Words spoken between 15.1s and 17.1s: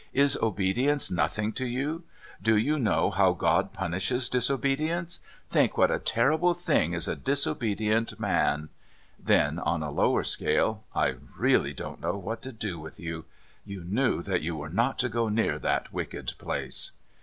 near that wicked place."